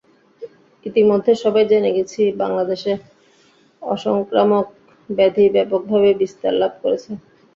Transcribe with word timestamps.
ইতিমধ্যে 0.85 1.31
সবাই 1.43 1.63
জেনে 1.69 1.91
গেছি, 1.97 2.21
বাংলাদেশে 2.41 2.91
অসংক্রামক 3.81 4.65
ব্যাধি 5.09 5.45
ব্যাপকভাবে 5.55 6.09
বিস্তার 6.21 6.53
লাভ 6.61 6.73
করেছে। 6.83 7.11